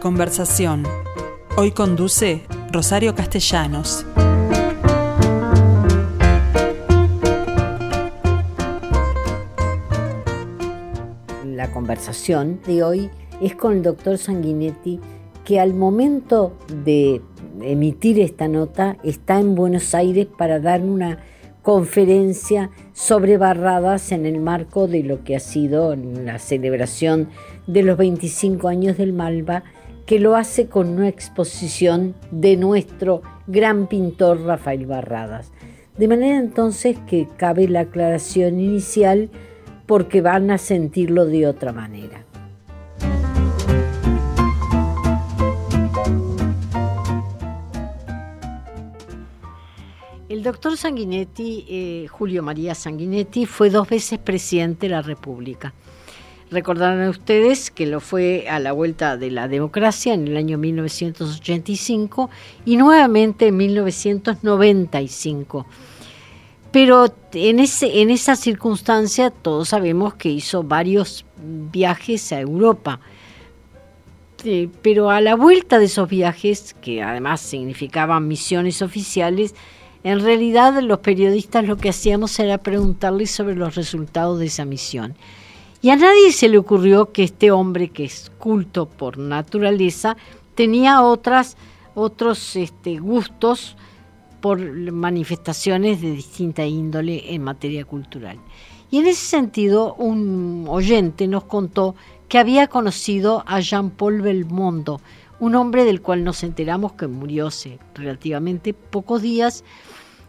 Conversación. 0.00 0.84
Hoy 1.56 1.72
conduce 1.72 2.42
Rosario 2.72 3.16
Castellanos. 3.16 4.06
La 11.44 11.72
conversación 11.72 12.60
de 12.64 12.84
hoy 12.84 13.10
es 13.42 13.56
con 13.56 13.72
el 13.72 13.82
doctor 13.82 14.18
Sanguinetti, 14.18 15.00
que 15.44 15.58
al 15.58 15.74
momento 15.74 16.56
de 16.84 17.20
emitir 17.60 18.20
esta 18.20 18.46
nota 18.46 18.98
está 19.02 19.40
en 19.40 19.56
Buenos 19.56 19.96
Aires 19.96 20.26
para 20.26 20.60
dar 20.60 20.80
una 20.80 21.18
conferencia 21.62 22.70
sobre 22.92 23.36
barradas 23.36 24.12
en 24.12 24.26
el 24.26 24.38
marco 24.40 24.86
de 24.86 25.02
lo 25.02 25.24
que 25.24 25.34
ha 25.34 25.40
sido 25.40 25.96
la 25.96 26.38
celebración 26.38 27.28
de 27.66 27.82
los 27.82 27.98
25 27.98 28.68
años 28.68 28.96
del 28.96 29.12
Malva 29.12 29.64
que 30.08 30.18
lo 30.18 30.36
hace 30.36 30.68
con 30.68 30.88
una 30.88 31.06
exposición 31.06 32.14
de 32.30 32.56
nuestro 32.56 33.20
gran 33.46 33.88
pintor 33.88 34.40
Rafael 34.40 34.86
Barradas. 34.86 35.52
De 35.98 36.08
manera 36.08 36.38
entonces 36.38 36.96
que 37.06 37.28
cabe 37.36 37.68
la 37.68 37.80
aclaración 37.80 38.58
inicial 38.58 39.28
porque 39.84 40.22
van 40.22 40.50
a 40.50 40.56
sentirlo 40.56 41.26
de 41.26 41.46
otra 41.46 41.74
manera. 41.74 42.24
El 50.30 50.42
doctor 50.42 50.78
Sanguinetti, 50.78 51.66
eh, 51.68 52.06
Julio 52.08 52.42
María 52.42 52.74
Sanguinetti, 52.74 53.44
fue 53.44 53.68
dos 53.68 53.86
veces 53.86 54.18
presidente 54.18 54.86
de 54.86 54.92
la 54.92 55.02
República. 55.02 55.74
Recordarán 56.50 57.08
ustedes 57.08 57.70
que 57.70 57.86
lo 57.86 58.00
fue 58.00 58.46
a 58.48 58.58
la 58.58 58.72
vuelta 58.72 59.18
de 59.18 59.30
la 59.30 59.48
democracia 59.48 60.14
en 60.14 60.28
el 60.28 60.36
año 60.36 60.56
1985 60.56 62.30
y 62.64 62.76
nuevamente 62.76 63.48
en 63.48 63.56
1995. 63.58 65.66
Pero 66.72 67.14
en, 67.32 67.58
ese, 67.58 68.00
en 68.00 68.10
esa 68.10 68.34
circunstancia 68.34 69.30
todos 69.30 69.70
sabemos 69.70 70.14
que 70.14 70.30
hizo 70.30 70.62
varios 70.62 71.26
viajes 71.36 72.32
a 72.32 72.40
Europa. 72.40 73.00
Eh, 74.44 74.68
pero 74.82 75.10
a 75.10 75.20
la 75.20 75.34
vuelta 75.34 75.78
de 75.78 75.86
esos 75.86 76.08
viajes, 76.08 76.76
que 76.80 77.02
además 77.02 77.40
significaban 77.40 78.28
misiones 78.28 78.82
oficiales, 78.82 79.54
en 80.04 80.20
realidad 80.20 80.80
los 80.80 81.00
periodistas 81.00 81.66
lo 81.66 81.76
que 81.76 81.88
hacíamos 81.88 82.38
era 82.38 82.58
preguntarles 82.58 83.32
sobre 83.32 83.56
los 83.56 83.74
resultados 83.74 84.38
de 84.38 84.46
esa 84.46 84.64
misión. 84.64 85.16
Y 85.80 85.90
a 85.90 85.96
nadie 85.96 86.32
se 86.32 86.48
le 86.48 86.58
ocurrió 86.58 87.12
que 87.12 87.22
este 87.22 87.52
hombre, 87.52 87.90
que 87.90 88.04
es 88.04 88.32
culto 88.38 88.88
por 88.88 89.16
naturaleza, 89.16 90.16
tenía 90.54 91.02
otras, 91.02 91.56
otros 91.94 92.56
este, 92.56 92.98
gustos 92.98 93.76
por 94.40 94.58
manifestaciones 94.60 96.00
de 96.00 96.12
distinta 96.12 96.66
índole 96.66 97.32
en 97.32 97.44
materia 97.44 97.84
cultural. 97.84 98.38
Y 98.90 98.98
en 98.98 99.06
ese 99.06 99.24
sentido, 99.24 99.94
un 99.94 100.66
oyente 100.68 101.28
nos 101.28 101.44
contó 101.44 101.94
que 102.28 102.38
había 102.38 102.66
conocido 102.66 103.44
a 103.46 103.60
Jean-Paul 103.60 104.22
Belmondo, 104.22 105.00
un 105.38 105.54
hombre 105.54 105.84
del 105.84 106.02
cual 106.02 106.24
nos 106.24 106.42
enteramos 106.42 106.92
que 106.94 107.06
murió 107.06 107.46
hace 107.48 107.78
relativamente 107.94 108.74
pocos 108.74 109.22
días 109.22 109.64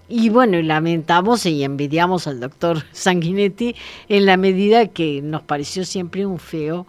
y 0.09 0.29
bueno, 0.29 0.59
lamentamos 0.61 1.45
y 1.45 1.63
envidiamos 1.63 2.25
al 2.25 2.39
doctor 2.39 2.83
Sanguinetti 2.91 3.75
en 4.09 4.25
la 4.25 4.37
medida 4.37 4.87
que 4.87 5.21
nos 5.21 5.43
pareció 5.43 5.85
siempre 5.85 6.25
un 6.25 6.39
feo, 6.39 6.87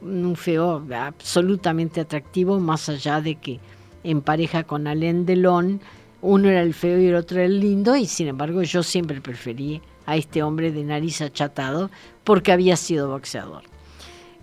un 0.00 0.36
feo 0.36 0.82
absolutamente 0.94 2.00
atractivo, 2.00 2.60
más 2.60 2.88
allá 2.88 3.20
de 3.20 3.34
que 3.34 3.58
en 4.04 4.22
pareja 4.22 4.62
con 4.62 4.86
Alain 4.86 5.26
Delon, 5.26 5.80
uno 6.22 6.48
era 6.48 6.62
el 6.62 6.74
feo 6.74 7.00
y 7.00 7.06
el 7.06 7.16
otro 7.16 7.40
el 7.40 7.60
lindo, 7.60 7.96
y 7.96 8.06
sin 8.06 8.28
embargo 8.28 8.62
yo 8.62 8.82
siempre 8.82 9.20
preferí 9.20 9.82
a 10.06 10.16
este 10.16 10.42
hombre 10.42 10.70
de 10.70 10.84
nariz 10.84 11.20
achatado 11.22 11.90
porque 12.24 12.52
había 12.52 12.76
sido 12.76 13.08
boxeador. 13.08 13.69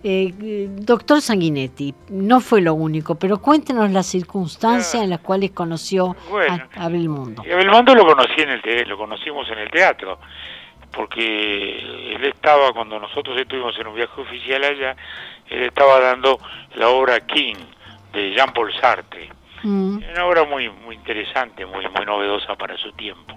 Eh, 0.04 0.68
doctor 0.70 1.20
Sanguinetti, 1.20 1.92
no 2.10 2.40
fue 2.40 2.60
lo 2.60 2.74
único, 2.74 3.16
pero 3.16 3.38
cuéntenos 3.38 3.90
las 3.90 4.06
circunstancias 4.06 5.02
en 5.02 5.10
las 5.10 5.18
cuales 5.18 5.50
conoció 5.50 6.14
a, 6.76 6.88
Belmondo. 6.88 7.42
A 7.42 7.56
Belmondo 7.56 7.96
lo 7.96 8.06
conocí 8.06 8.40
en 8.40 8.50
el 8.50 8.88
lo 8.88 8.96
conocimos 8.96 9.50
en 9.50 9.58
el 9.58 9.70
teatro, 9.70 10.20
porque 10.92 12.14
él 12.14 12.24
estaba 12.24 12.72
cuando 12.72 13.00
nosotros 13.00 13.40
estuvimos 13.40 13.76
en 13.80 13.88
un 13.88 13.96
viaje 13.96 14.20
oficial 14.20 14.62
allá, 14.62 14.96
él 15.48 15.62
estaba 15.64 15.98
dando 15.98 16.38
la 16.76 16.90
obra 16.90 17.18
King 17.26 17.56
de 18.12 18.34
Jean 18.34 18.52
Paul 18.52 18.72
Sartre, 18.80 19.30
mm. 19.64 19.98
una 20.12 20.24
obra 20.26 20.44
muy 20.44 20.68
muy 20.68 20.94
interesante, 20.94 21.66
muy 21.66 21.88
muy 21.88 22.06
novedosa 22.06 22.54
para 22.54 22.76
su 22.76 22.92
tiempo. 22.92 23.34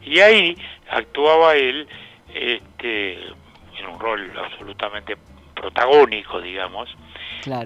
Y 0.00 0.20
ahí 0.20 0.56
actuaba 0.90 1.54
él 1.54 1.86
este, 2.32 3.12
en 3.22 3.86
un 3.92 4.00
rol 4.00 4.32
absolutamente 4.42 5.16
protagónico, 5.62 6.40
digamos. 6.40 6.94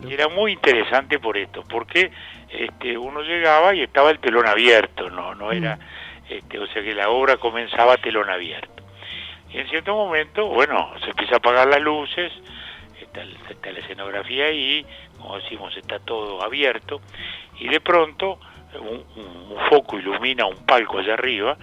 Y 0.08 0.12
era 0.12 0.28
muy 0.28 0.52
interesante 0.52 1.18
por 1.18 1.36
esto, 1.36 1.64
porque 1.68 2.10
este, 2.50 2.96
uno 2.96 3.22
llegaba 3.22 3.74
y 3.74 3.82
estaba 3.82 4.10
el 4.10 4.18
telón 4.18 4.46
abierto, 4.46 5.10
no, 5.10 5.34
no 5.34 5.50
era, 5.50 5.76
mm. 5.76 5.80
este, 6.32 6.58
o 6.58 6.66
sea 6.68 6.82
que 6.82 6.94
la 6.94 7.08
obra 7.08 7.38
comenzaba 7.38 7.96
telón 7.96 8.30
abierto. 8.30 8.84
Y 9.50 9.58
en 9.58 9.68
cierto 9.68 9.94
momento, 9.94 10.46
bueno, 10.46 10.92
se 11.02 11.10
empieza 11.10 11.34
a 11.34 11.38
apagar 11.38 11.66
las 11.68 11.80
luces, 11.80 12.32
está, 13.00 13.70
la 13.72 13.78
escenografía 13.80 14.46
ahí, 14.46 14.84
como 15.18 15.38
decimos, 15.38 15.76
está 15.76 15.98
todo 15.98 16.42
abierto, 16.42 17.00
y 17.58 17.68
de 17.68 17.80
pronto 17.80 18.38
un, 18.78 19.04
un 19.16 19.56
foco 19.70 19.98
ilumina 19.98 20.44
un 20.44 20.66
palco 20.66 20.98
allá 20.98 21.14
arriba, 21.14 21.56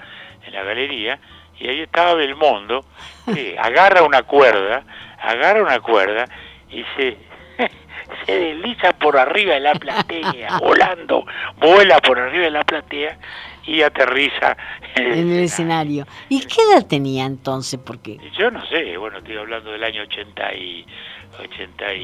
en 0.46 0.54
la 0.54 0.64
galería, 0.64 1.20
y 1.60 1.68
ahí 1.68 1.82
estaba 1.82 2.16
Belmondo, 2.16 2.86
que 3.34 3.58
agarra 3.60 4.04
una 4.04 4.24
cuerda, 4.24 4.84
agarra 5.24 5.64
una 5.64 5.80
cuerda 5.80 6.26
y 6.70 6.84
se, 6.96 7.18
se 8.26 8.40
desliza 8.40 8.94
por 8.94 9.18
arriba 9.18 9.54
de 9.56 9.62
la 9.62 9.76
platea, 9.76 10.58
volando, 10.60 11.26
vuela 11.60 12.00
por 12.00 12.20
arriba 12.20 12.46
de 12.46 12.52
la 12.52 12.64
platea 12.64 13.18
y 13.66 13.82
aterriza 13.82 14.58
en 14.96 15.32
el, 15.32 15.40
escenario. 15.40 16.06
¿Y 16.28 16.42
qué 16.42 16.62
edad 16.70 16.86
tenía 16.86 17.26
entonces? 17.26 17.80
Porque 17.84 18.20
yo 18.38 18.52
no 18.52 18.66
sé, 18.66 18.98
bueno, 18.98 19.20
estoy 19.20 19.38
hablando 19.38 19.72
del 19.72 19.84
año 19.84 20.04
80 20.04 20.54
y 20.56 20.86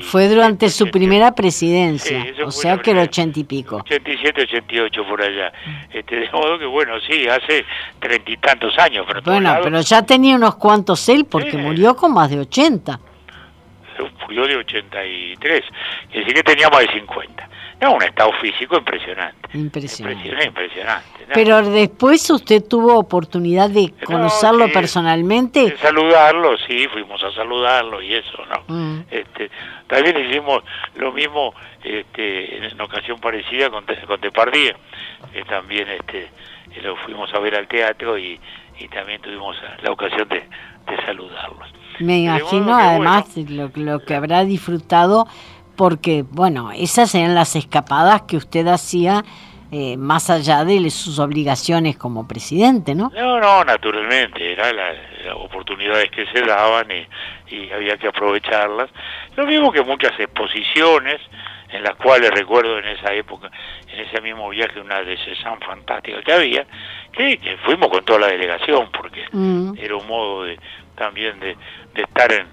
fue 0.02 0.28
durante 0.28 0.70
su 0.70 0.90
primera 0.90 1.34
presidencia, 1.34 2.26
o 2.44 2.52
sea 2.52 2.78
que 2.78 2.92
era 2.92 3.04
ochenta 3.04 3.40
y 3.40 3.44
pico. 3.44 3.78
87, 3.78 4.42
88 4.44 5.06
por 5.08 5.22
allá. 5.22 5.52
Este, 5.94 6.16
de 6.16 6.32
modo 6.32 6.58
que 6.58 6.66
bueno, 6.66 6.94
sí, 7.08 7.28
hace 7.28 7.64
treinta 8.00 8.32
y 8.32 8.38
tantos 8.38 8.78
años. 8.80 9.06
Pero 9.08 9.22
bueno, 9.22 9.58
pero 9.62 9.82
ya 9.82 10.04
tenía 10.04 10.36
unos 10.36 10.56
cuantos 10.56 11.08
él 11.10 11.26
porque 11.26 11.58
murió 11.58 11.96
con 11.96 12.14
más 12.14 12.32
de 12.32 12.40
80. 12.40 13.00
Murió 14.22 14.48
de 14.48 14.58
83, 14.58 15.64
es 16.12 16.14
decir 16.14 16.34
que 16.34 16.44
tenía 16.44 16.70
más 16.70 16.82
de 16.82 16.94
50. 16.94 17.50
No, 17.82 17.94
un 17.94 18.04
estado 18.04 18.32
físico 18.42 18.78
impresionante. 18.78 19.58
Impresionante. 19.58 20.46
Impresionante. 20.46 21.26
Pero 21.34 21.62
después 21.62 22.30
usted 22.30 22.62
tuvo 22.68 22.98
oportunidad 22.98 23.70
de 23.70 23.94
conocerlo 24.04 24.70
personalmente. 24.72 25.70
De 25.70 25.78
saludarlo, 25.78 26.58
sí, 26.68 26.88
fuimos 26.92 27.24
a 27.24 27.32
saludarlo 27.32 28.02
y 28.02 28.16
eso, 28.16 28.46
¿no? 28.48 28.64
Mm. 28.68 29.02
Este, 29.10 29.50
también 29.88 30.28
hicimos 30.28 30.64
lo 30.96 31.14
mismo 31.14 31.54
este, 31.84 32.58
en 32.58 32.82
ocasión 32.82 33.20
parecida 33.20 33.70
con, 33.70 33.86
con 33.86 34.20
Depardieu, 34.20 34.76
que 35.32 35.44
también 35.44 35.88
este, 35.88 36.30
lo 36.84 36.96
fuimos 36.98 37.34
a 37.34 37.40
ver 37.40 37.56
al 37.56 37.68
teatro 37.68 38.18
y, 38.18 38.40
y 38.78 38.88
también 38.90 39.22
tuvimos 39.22 39.56
la 39.82 39.92
ocasión 39.92 40.28
de, 40.28 40.40
de 40.40 41.06
saludarlos. 41.06 41.70
Me 42.00 42.20
imagino 42.20 42.76
además 42.76 43.26
lo, 43.36 43.72
lo 43.76 44.00
que 44.00 44.16
habrá 44.16 44.46
disfrutado 44.46 45.28
porque, 45.76 46.26
bueno, 46.30 46.72
esas 46.72 47.16
eran 47.16 47.36
las 47.36 47.56
escapadas 47.56 48.24
que 48.24 48.36
usted 48.36 48.68
hacía 48.68 49.24
eh, 49.72 49.98
más 49.98 50.32
allá 50.32 50.66
de 50.66 50.90
sus 50.90 51.20
obligaciones 51.20 51.96
como 51.96 52.28
presidente, 52.28 52.96
¿no? 52.96 53.12
No, 53.14 53.40
no, 53.40 53.64
naturalmente, 53.64 54.54
eran 54.54 54.76
las 54.76 54.96
oportunidades 55.36 56.10
que 56.10 56.26
se 56.34 56.42
daban 56.42 56.88
y, 56.92 57.72
había 57.72 57.96
que 57.98 58.08
aprovecharlas. 58.08 58.90
Lo 59.36 59.46
mismo 59.46 59.72
que 59.72 59.84
muchas 59.84 60.20
exposiciones, 60.20 61.22
en 61.72 61.84
las 61.84 61.96
cuales 61.96 62.32
recuerdo 62.32 62.80
en 62.80 62.86
esa 62.86 63.14
época, 63.14 63.52
en 63.88 64.00
ese 64.00 64.22
mismo 64.22 64.50
viaje, 64.50 64.80
una 64.80 65.02
de 65.02 65.18
fantástica 65.66 66.22
que 66.22 66.34
había, 66.34 66.66
que, 67.12 67.58
fuimos 67.66 67.90
con 67.90 68.04
toda 68.04 68.20
la 68.20 68.28
delegación, 68.28 68.90
porque 68.92 69.26
mm. 69.32 69.74
era 69.78 69.96
un 69.96 70.08
modo 70.08 70.44
de, 70.44 70.60
también 70.96 71.40
de, 71.40 71.56
estar 71.96 72.32
en, 72.32 72.48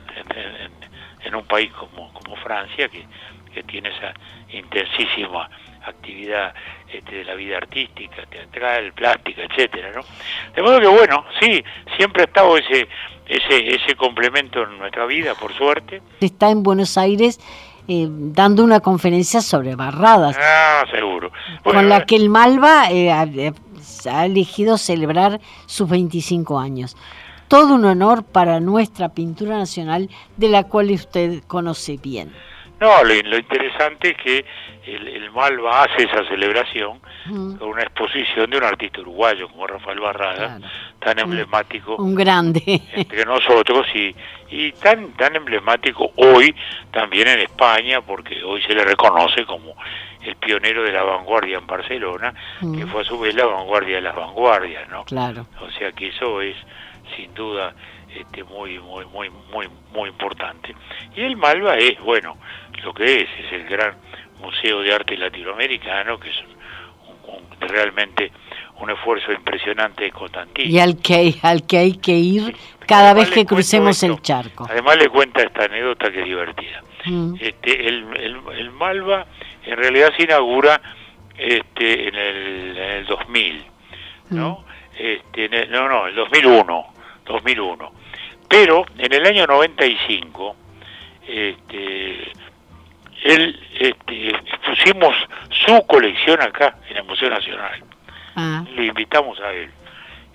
en 1.25 1.35
un 1.35 1.45
país 1.45 1.73
como, 1.73 2.13
como 2.13 2.37
Francia, 2.37 2.89
que, 2.89 3.05
que 3.57 3.63
tiene 3.63 3.89
esa 3.89 4.13
intensísima 4.51 5.49
actividad 5.87 6.55
este, 6.93 7.17
de 7.17 7.25
la 7.25 7.35
vida 7.35 7.57
artística, 7.57 8.27
teatral, 8.27 8.93
plástica, 8.93 9.43
etcétera, 9.45 9.93
¿no? 9.95 10.03
De 10.55 10.62
modo 10.62 10.81
que 10.81 10.89
bueno, 10.89 11.25
sí, 11.41 11.65
siempre 11.97 12.23
ha 12.23 12.27
estado 12.27 12.59
ese, 12.59 12.89
ese, 13.27 13.75
ese 13.75 13.95
complemento 13.95 14.62
en 14.62 14.79
nuestra 14.79 15.07
vida, 15.07 15.35
por 15.35 15.55
suerte. 15.55 16.03
Está 16.21 16.51
en 16.51 16.62
Buenos 16.62 16.99
Aires 16.99 17.41
eh, 17.88 18.06
dando 18.09 18.65
una 18.65 18.81
conferencia 18.81 19.41
sobre 19.41 19.77
barradas. 19.77 20.37
Ah, 20.41 20.85
seguro. 20.91 21.31
con 21.62 21.88
la 21.88 22.05
que 22.05 22.17
el 22.17 22.29
Malva 22.29 22.91
eh, 22.91 23.11
ha, 23.12 23.27
ha 24.12 24.27
elegido 24.27 24.79
celebrar 24.79 25.41
sus 25.67 25.88
25 25.88 26.59
años. 26.59 26.97
Todo 27.49 27.75
un 27.75 27.85
honor 27.85 28.25
para 28.25 28.59
nuestra 28.59 29.11
pintura 29.11 29.56
nacional, 29.56 30.11
de 30.37 30.49
la 30.49 30.65
cual 30.65 30.91
usted 30.91 31.43
conoce 31.47 31.97
bien. 31.97 32.33
No, 32.81 33.05
lo, 33.05 33.15
interesante 33.15 34.11
es 34.11 34.17
que 34.19 34.44
el, 34.87 35.31
Malva 35.31 35.85
hace 35.85 36.05
esa 36.05 36.25
celebración 36.29 37.00
con 37.59 37.69
una 37.69 37.83
exposición 37.83 38.50
de 38.50 38.59
un 38.59 38.65
artista 38.65 39.00
uruguayo 39.00 39.49
como 39.49 39.67
Rafael 39.67 39.99
Barrada, 39.99 40.61
tan 41.06 41.20
emblemático. 41.20 41.94
Un 41.97 42.17
grande. 42.17 42.82
Entre 42.93 43.25
nosotros 43.25 43.87
y, 43.94 44.12
y 44.50 44.73
tan, 44.73 45.12
tan 45.12 45.37
emblemático 45.37 46.11
hoy 46.17 46.53
también 46.91 47.29
en 47.29 47.38
España, 47.38 48.00
porque 48.00 48.43
hoy 48.43 48.61
se 48.62 48.75
le 48.75 48.82
reconoce 48.82 49.47
como 49.47 49.76
el 50.20 50.35
pionero 50.35 50.82
de 50.82 50.91
la 50.91 51.05
vanguardia 51.05 51.58
en 51.58 51.67
Barcelona, 51.69 52.35
que 52.61 52.85
fue 52.87 53.03
a 53.03 53.05
su 53.05 53.20
vez 53.20 53.37
la 53.37 53.47
vanguardia 53.47 53.97
de 53.97 54.03
las 54.03 54.17
vanguardias, 54.17 54.88
¿no? 54.88 55.05
Claro. 55.05 55.47
O 55.61 55.70
sea 55.79 55.93
que 55.93 56.08
eso 56.08 56.41
es 56.41 56.56
sin 57.17 57.32
duda 57.35 57.73
este, 58.12 58.43
muy, 58.43 58.81
muy, 58.81 59.05
muy, 59.05 59.31
muy, 59.52 59.69
muy 59.93 60.09
importante. 60.09 60.75
Y 61.14 61.20
el 61.20 61.37
Malva 61.37 61.76
es, 61.76 62.00
bueno, 62.00 62.37
lo 62.82 62.93
que 62.93 63.05
es, 63.05 63.29
es 63.44 63.52
el 63.52 63.69
gran 63.69 63.94
museo 64.41 64.81
de 64.81 64.93
arte 64.93 65.17
latinoamericano, 65.17 66.19
que 66.19 66.31
es 66.31 66.37
realmente 67.61 68.32
un 68.81 68.90
esfuerzo 68.90 69.32
impresionante 69.32 70.05
de 70.05 70.11
Constantino. 70.11 70.69
Y 70.69 70.78
al 70.78 71.00
que, 71.00 71.34
al 71.43 71.67
que 71.67 71.78
hay 71.78 71.96
que 71.99 72.12
ir 72.12 72.56
cada 72.87 73.14
vez 73.14 73.31
que 73.31 73.46
crucemos 73.46 74.02
el 74.02 74.20
charco. 74.23 74.67
Además 74.70 74.96
le 74.96 75.08
cuenta 75.08 75.43
esta 75.43 75.64
anécdota 75.64 76.11
que 76.11 76.20
es 76.20 76.25
divertida. 76.26 76.82
Mm. 77.05 77.34
Este, 77.40 77.88
el, 77.88 78.06
el, 78.56 78.70
Malva 78.73 79.26
en 79.64 79.76
realidad 79.76 80.12
se 80.17 80.25
inaugura 80.25 80.81
este, 81.37 82.08
en, 82.08 82.14
el, 82.14 82.76
en 82.76 82.90
el 82.99 83.06
2000, 83.06 83.64
¿no? 84.31 84.58
Mm. 84.58 84.64
Este, 84.99 85.67
no, 85.69 85.88
no, 85.88 86.06
el 86.06 86.14
2001, 86.14 86.87
2001. 87.26 87.93
Pero 88.49 88.84
en 88.99 89.12
el 89.12 89.26
año 89.26 89.46
95, 89.46 90.56
este, 91.26 92.32
él 93.25 93.61
este, 93.78 94.32
pusimos 94.64 95.14
su 95.50 95.87
colección 95.87 96.40
acá 96.40 96.76
en 96.88 96.99
el 96.99 97.05
Museo 97.05 97.28
Nacional. 97.28 97.82
Ah. 98.37 98.65
Lo 98.75 98.85
invitamos 98.85 99.41
a 99.41 99.53
él. 99.53 99.71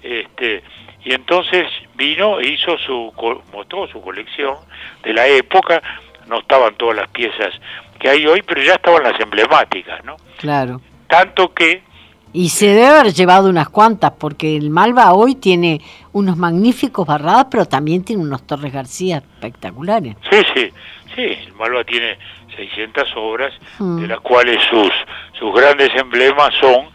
Este, 0.03 0.63
y 1.03 1.13
entonces 1.13 1.67
vino 1.95 2.39
e 2.39 2.49
hizo 2.49 2.77
su 2.79 3.13
mostró 3.53 3.87
su 3.87 4.01
colección 4.01 4.57
de 5.03 5.13
la 5.13 5.27
época, 5.27 5.81
no 6.27 6.39
estaban 6.39 6.75
todas 6.75 6.95
las 6.95 7.07
piezas 7.09 7.53
que 7.99 8.09
hay 8.09 8.25
hoy, 8.25 8.41
pero 8.41 8.61
ya 8.63 8.73
estaban 8.73 9.03
las 9.03 9.19
emblemáticas, 9.19 10.03
¿no? 10.03 10.17
Claro. 10.37 10.81
Tanto 11.07 11.53
que 11.53 11.83
y 12.33 12.49
se 12.49 12.67
debe 12.67 12.87
haber 12.87 13.13
llevado 13.13 13.49
unas 13.49 13.67
cuantas, 13.69 14.13
porque 14.17 14.55
el 14.55 14.69
Malva 14.69 15.11
hoy 15.13 15.35
tiene 15.35 15.81
unos 16.13 16.37
magníficos 16.37 17.05
barradas, 17.05 17.47
pero 17.51 17.65
también 17.65 18.05
tiene 18.05 18.23
unos 18.23 18.47
Torres 18.47 18.71
García 18.71 19.17
espectaculares. 19.17 20.15
Sí, 20.29 20.37
sí, 20.53 20.71
sí, 21.13 21.37
el 21.45 21.53
Malva 21.55 21.83
tiene 21.83 22.17
600 22.55 23.09
obras, 23.17 23.53
mm. 23.79 24.01
de 24.01 24.07
las 24.07 24.21
cuales 24.21 24.63
sus, 24.69 24.91
sus 25.37 25.53
grandes 25.53 25.89
emblemas 25.95 26.53
son 26.61 26.87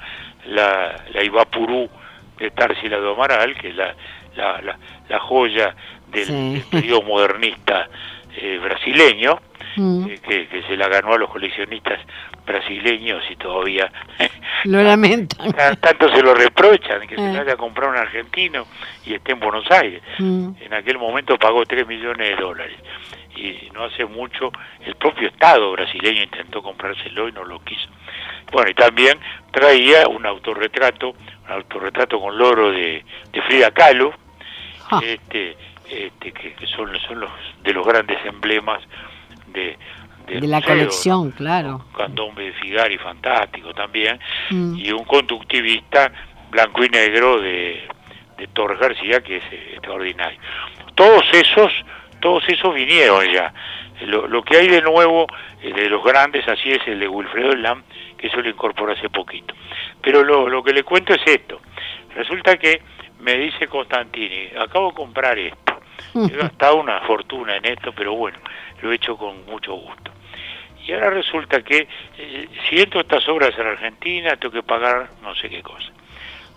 la, 0.49 1.05
la 1.13 1.23
Ibapurú 1.23 1.89
de 2.39 2.51
Tarsila 2.51 3.01
de 3.01 3.11
Amaral, 3.11 3.57
que 3.57 3.69
es 3.69 3.77
la, 3.77 3.95
la, 4.37 4.79
la, 5.09 5.19
joya 5.21 5.75
del, 6.09 6.63
periodo 6.71 7.03
modernista 7.03 7.89
eh, 8.37 8.59
brasileño, 8.63 9.41
mm. 9.77 10.07
eh, 10.09 10.19
que, 10.27 10.49
que, 10.49 10.63
se 10.63 10.77
la 10.77 10.89
ganó 10.89 11.15
a 11.15 11.19
los 11.19 11.31
coleccionistas 11.31 12.01
brasileños 12.47 13.23
y 13.31 13.37
todavía 13.37 13.91
lo 14.65 14.83
lamentan. 14.83 15.53
Tanto 15.81 16.09
se 16.15 16.23
lo 16.23 16.35
reprochan 16.35 17.07
que 17.07 17.17
se 17.17 17.31
eh. 17.31 17.37
vaya 17.37 17.55
a 17.55 17.57
comprar 17.57 17.91
un 17.91 17.97
argentino 17.97 18.67
y 19.05 19.15
esté 19.15 19.33
en 19.33 19.41
Buenos 19.41 19.71
Aires. 19.71 20.03
Mm. 20.19 20.51
En 20.61 20.75
aquel 20.75 20.99
momento 20.99 21.37
pagó 21.39 21.65
3 21.65 21.87
millones 21.87 22.29
de 22.29 22.37
dólares 22.37 22.77
y 23.37 23.69
no 23.75 23.85
hace 23.85 24.05
mucho 24.05 24.51
el 24.85 24.95
propio 24.95 25.29
Estado 25.29 25.71
brasileño 25.73 26.23
intentó 26.23 26.63
comprárselo 26.63 27.29
y 27.29 27.33
no 27.33 27.45
lo 27.45 27.63
quiso. 27.63 27.89
Bueno, 28.53 28.71
y 28.71 28.75
también 28.75 29.19
traía 29.51 30.09
un 30.09 30.25
autorretrato, 30.27 31.11
un 31.11 31.53
autorretrato 31.53 32.21
con 32.21 32.37
loro 32.37 32.71
de, 32.71 33.05
de 33.33 33.43
Frida 33.43 33.71
Kahlo, 33.71 34.13
ah. 34.91 35.01
este, 35.03 35.57
este, 35.89 36.33
que, 36.33 36.55
son, 36.67 36.91
son 37.01 37.21
los 37.21 37.31
de 37.63 37.73
los 37.73 37.87
grandes 37.87 38.19
emblemas 38.25 38.83
de, 39.49 39.79
de, 40.27 40.47
la 40.47 40.61
colección, 40.61 41.31
claro. 41.33 41.85
Candombe 41.97 42.45
de 42.45 42.53
Figari, 42.53 42.99
fantástico 42.99 43.73
también, 43.73 44.19
mm. 44.51 44.77
y 44.77 44.91
un 44.93 45.05
conductivista 45.05 46.13
blanco 46.51 46.85
y 46.85 46.89
negro 46.89 47.41
de, 47.41 47.83
de 48.37 48.47
Torres 48.49 48.79
García, 48.79 49.21
que 49.21 49.39
es 49.39 49.45
eh, 49.53 49.73
extraordinario. 49.75 50.39
Todos 50.95 51.25
esos, 51.33 51.73
todos 52.21 52.45
esos 52.49 52.75
vinieron 52.75 53.25
ya. 53.33 53.53
Lo, 54.03 54.27
lo 54.27 54.43
que 54.43 54.59
hay 54.59 54.69
de 54.69 54.83
nuevo 54.83 55.27
eh, 55.63 55.73
de 55.73 55.89
los 55.89 56.05
grandes, 56.05 56.47
así 56.49 56.71
es 56.73 56.87
el 56.87 57.01
de 57.01 57.09
Wilfredo 57.09 57.53
Lam, 57.57 57.83
que 58.19 58.27
eso 58.27 58.41
lo 58.41 58.49
incorporó 58.49 58.93
hace 58.93 59.09
poquito. 59.09 59.55
Pero 60.03 60.23
lo, 60.23 60.49
lo 60.49 60.63
que 60.63 60.73
le 60.73 60.83
cuento 60.83 61.15
es 61.15 61.23
esto. 61.27 61.61
Resulta 62.15 62.57
que 62.57 62.83
me 63.21 63.37
dice 63.37 63.67
Constantini, 63.69 64.51
acabo 64.59 64.89
de 64.91 64.95
comprar 64.95 65.39
esto. 65.39 65.81
He 66.15 66.37
gastado 66.37 66.77
una 66.77 67.01
fortuna 67.01 67.57
en 67.57 67.65
esto, 67.67 67.93
pero 67.93 68.15
bueno, 68.15 68.39
lo 68.83 68.93
he 68.93 68.97
hecho 68.97 69.17
con 69.17 69.45
mucho 69.47 69.75
gusto. 69.75 70.13
Y 70.87 70.93
ahora 70.93 71.11
resulta 71.11 71.63
que 71.63 71.89
eh, 72.17 72.49
si 72.69 72.81
entro 72.81 73.01
estas 73.01 73.29
obras 73.29 73.53
en 73.59 73.67
Argentina, 73.67 74.37
tengo 74.37 74.55
que 74.55 74.63
pagar 74.63 75.09
no 75.23 75.35
sé 75.35 75.49
qué 75.49 75.63
cosa. 75.63 75.91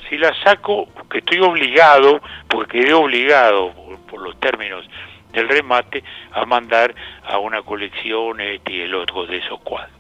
Si 0.08 0.18
las 0.18 0.38
saco, 0.44 0.88
que 1.10 1.20
estoy 1.20 1.40
obligado, 1.40 2.22
porque 2.48 2.80
quedé 2.80 2.94
obligado 2.94 3.74
por, 4.08 4.22
los 4.22 4.40
términos 4.40 4.86
del 5.32 5.48
remate, 5.48 6.04
a 6.32 6.46
mandar 6.46 6.94
a 7.24 7.38
una 7.38 7.62
colección 7.62 8.42
este 8.42 8.74
y 8.74 8.82
el 8.82 8.96
otro 8.96 9.26
de 9.26 9.38
esos 9.38 9.60
cuadros. 9.62 9.94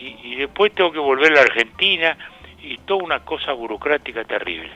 Y, 0.00 0.16
y 0.22 0.36
después 0.36 0.72
tengo 0.74 0.92
que 0.92 0.98
volver 0.98 1.32
a 1.32 1.36
la 1.36 1.40
Argentina 1.42 2.16
y 2.62 2.78
toda 2.78 3.02
una 3.04 3.20
cosa 3.20 3.52
burocrática 3.52 4.24
terrible. 4.24 4.70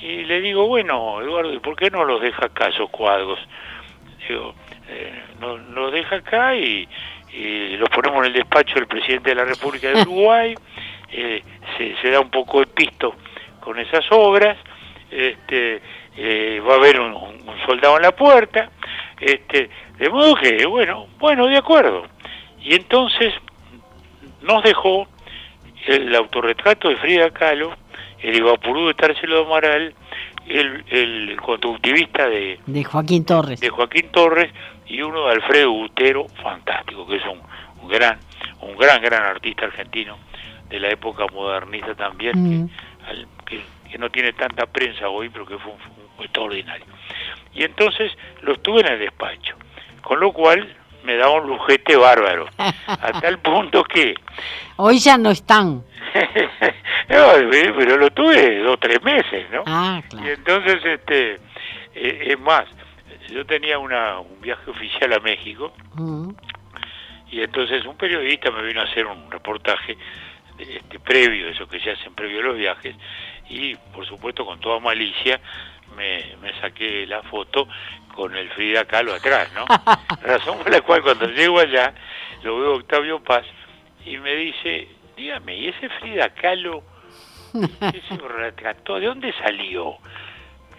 Y 0.00 0.24
le 0.24 0.40
digo, 0.40 0.66
bueno, 0.66 1.20
Eduardo, 1.20 1.52
¿y 1.52 1.58
por 1.58 1.76
qué 1.76 1.90
no 1.90 2.04
los 2.04 2.20
deja 2.20 2.46
acá 2.46 2.68
esos 2.68 2.88
cuadros? 2.90 3.38
Digo, 4.28 4.54
eh, 4.88 5.22
nos, 5.40 5.60
los 5.70 5.92
deja 5.92 6.16
acá 6.16 6.54
y, 6.54 6.88
los 7.78 7.88
ponemos 7.90 8.20
en 8.20 8.26
el 8.26 8.32
despacho 8.32 8.74
del 8.76 8.86
presidente 8.86 9.30
de 9.30 9.36
la 9.36 9.44
República 9.44 9.88
de 9.88 10.02
Uruguay, 10.02 10.54
eh, 11.12 11.42
se, 11.76 12.10
da 12.10 12.20
un 12.20 12.30
poco 12.30 12.60
de 12.60 12.66
pisto 12.66 13.14
con 13.60 13.78
esas 13.78 14.04
obras, 14.10 14.56
este, 15.10 15.80
eh, 16.20 16.60
va 16.66 16.74
a 16.74 16.76
haber 16.76 16.98
un, 16.98 17.14
soldado 17.64 17.96
en 17.96 18.02
la 18.02 18.12
puerta, 18.12 18.70
este, 19.20 19.70
de 19.98 20.10
modo 20.10 20.34
que, 20.34 20.66
bueno, 20.66 21.06
bueno, 21.20 21.46
de 21.46 21.56
acuerdo. 21.56 22.06
Y 22.60 22.74
entonces 22.74 23.32
nos 24.42 24.64
dejó 24.64 25.06
el 25.86 26.12
autorretrato 26.16 26.88
de 26.88 26.96
Frida 26.96 27.30
Kahlo, 27.30 27.72
el 28.20 28.34
Iguapurú 28.34 28.88
de 28.88 28.94
Tarsilo 28.94 29.46
Amaral, 29.46 29.94
el, 30.48 30.84
el 30.88 31.36
conductivista 31.40 32.28
de, 32.28 32.58
de 32.66 32.84
Joaquín 32.84 33.24
Torres. 33.24 33.60
De 33.60 33.68
Joaquín 33.68 34.08
Torres 34.10 34.52
y 34.86 35.00
uno 35.02 35.26
de 35.26 35.34
Alfredo 35.34 35.72
Utero, 35.72 36.26
fantástico, 36.42 37.06
que 37.06 37.16
es 37.16 37.22
un, 37.26 37.88
gran, 37.88 38.18
un 38.60 38.76
gran, 38.76 39.00
gran 39.02 39.22
artista 39.22 39.66
argentino 39.66 40.18
de 40.68 40.80
la 40.80 40.88
época 40.90 41.26
modernista 41.32 41.94
también, 41.94 42.64
mm. 42.64 42.70
que, 43.46 43.60
que, 43.88 43.98
no 43.98 44.10
tiene 44.10 44.32
tanta 44.32 44.66
prensa 44.66 45.08
hoy, 45.08 45.28
pero 45.28 45.46
que 45.46 45.58
fue 45.58 45.72
un, 45.72 45.97
extraordinario. 46.24 46.86
Y 47.54 47.64
entonces 47.64 48.12
lo 48.42 48.52
estuve 48.52 48.80
en 48.80 48.88
el 48.88 48.98
despacho, 48.98 49.56
con 50.02 50.20
lo 50.20 50.32
cual 50.32 50.74
me 51.04 51.16
da 51.16 51.28
un 51.30 51.46
lujete 51.46 51.96
bárbaro, 51.96 52.46
a 52.58 53.20
tal 53.20 53.38
punto 53.42 53.82
que... 53.84 54.14
Hoy 54.76 54.98
ya 54.98 55.16
no 55.16 55.30
están. 55.30 55.82
no, 57.08 57.32
pero 57.76 57.96
lo 57.96 58.10
tuve 58.10 58.58
dos 58.58 58.74
o 58.74 58.76
tres 58.76 59.02
meses, 59.02 59.46
¿no? 59.50 59.62
Ah, 59.66 60.02
claro. 60.08 60.26
Y 60.26 60.30
entonces, 60.30 60.84
este, 60.84 61.32
eh, 61.94 62.32
es 62.32 62.40
más, 62.40 62.66
yo 63.30 63.44
tenía 63.46 63.78
una, 63.78 64.20
un 64.20 64.40
viaje 64.40 64.70
oficial 64.70 65.12
a 65.12 65.20
México 65.20 65.72
mm. 65.94 66.30
y 67.30 67.42
entonces 67.42 67.84
un 67.84 67.96
periodista 67.96 68.50
me 68.50 68.62
vino 68.62 68.80
a 68.80 68.84
hacer 68.84 69.06
un 69.06 69.30
reportaje 69.30 69.96
este, 70.58 70.98
previo, 70.98 71.48
eso 71.48 71.68
que 71.68 71.80
se 71.80 71.90
hacen 71.90 72.14
previo 72.14 72.40
a 72.40 72.42
los 72.42 72.56
viajes, 72.56 72.96
y 73.48 73.74
por 73.94 74.06
supuesto 74.06 74.44
con 74.44 74.58
toda 74.60 74.80
malicia 74.80 75.40
me, 75.98 76.36
me 76.40 76.58
saqué 76.60 77.06
la 77.06 77.22
foto 77.24 77.68
con 78.14 78.34
el 78.34 78.48
Frida 78.50 78.84
Kahlo 78.86 79.14
atrás, 79.14 79.50
¿no? 79.52 79.66
Razón 80.22 80.58
por 80.58 80.70
la 80.72 80.80
cual 80.80 81.02
cuando 81.02 81.26
llego 81.26 81.58
allá 81.58 81.92
lo 82.42 82.58
veo 82.58 82.74
Octavio 82.76 83.22
Paz 83.22 83.44
y 84.04 84.16
me 84.16 84.34
dice, 84.34 84.88
dígame, 85.16 85.56
¿y 85.56 85.68
ese 85.68 85.88
Frida 86.00 86.30
Kahlo, 86.30 86.82
ese 87.52 88.16
retrato, 88.28 88.98
de 88.98 89.06
dónde 89.06 89.32
salió? 89.34 89.98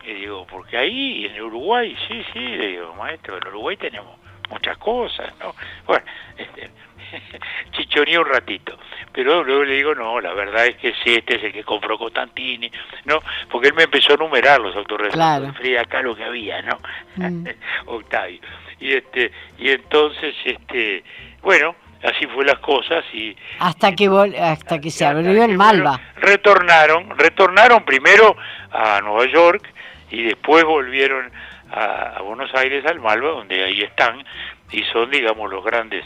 Y 0.03 0.13
digo, 0.13 0.47
porque 0.49 0.77
ahí 0.77 1.25
en 1.25 1.41
Uruguay, 1.41 1.95
sí, 2.07 2.23
sí, 2.33 2.39
le 2.39 2.67
digo, 2.67 2.95
maestro, 2.95 3.37
en 3.37 3.47
Uruguay 3.47 3.77
tenemos 3.77 4.17
muchas 4.49 4.77
cosas, 4.77 5.31
¿no? 5.39 5.53
Bueno, 5.85 6.05
este, 6.37 6.71
chichoneé 7.71 8.17
un 8.19 8.25
ratito. 8.27 8.77
Pero 9.11 9.43
luego 9.43 9.63
le 9.63 9.75
digo, 9.75 9.95
no, 9.95 10.19
la 10.21 10.33
verdad 10.33 10.67
es 10.67 10.75
que 10.77 10.93
sí, 11.03 11.15
este 11.15 11.35
es 11.37 11.43
el 11.43 11.53
que 11.53 11.63
compró 11.63 11.97
Costantini, 11.97 12.71
¿no? 13.05 13.19
Porque 13.51 13.67
él 13.69 13.73
me 13.73 13.83
empezó 13.83 14.13
a 14.13 14.17
numerar 14.17 14.59
los 14.59 14.75
autorretratos 14.75 15.13
Claro. 15.39 15.53
fría 15.55 15.81
acá 15.81 16.01
lo 16.01 16.15
que 16.15 16.23
había, 16.23 16.61
¿no? 16.61 16.79
Mm. 17.17 17.47
Octavio. 17.87 18.39
Y 18.79 18.93
este, 18.93 19.31
y 19.57 19.69
entonces, 19.71 20.35
este, 20.45 21.03
bueno, 21.41 21.75
así 22.03 22.25
fue 22.27 22.45
las 22.45 22.59
cosas 22.59 23.03
y 23.13 23.35
Hasta 23.59 23.93
que 23.93 24.09
vol- 24.09 24.37
hasta 24.39 24.79
que 24.79 24.89
se 24.89 25.05
abrió 25.05 25.43
el 25.43 25.57
Malva. 25.57 25.99
retornaron, 26.15 27.09
retornaron 27.17 27.83
primero 27.83 28.37
a 28.71 29.01
Nueva 29.01 29.25
York 29.25 29.67
y 30.11 30.23
después 30.23 30.63
volvieron 30.63 31.29
a, 31.71 32.15
a 32.17 32.21
Buenos 32.21 32.53
Aires 32.55 32.85
al 32.85 32.99
Malva, 32.99 33.29
donde 33.31 33.63
ahí 33.65 33.81
están 33.81 34.23
y 34.71 34.83
son, 34.93 35.09
digamos, 35.11 35.49
los 35.51 35.63
grandes, 35.63 36.03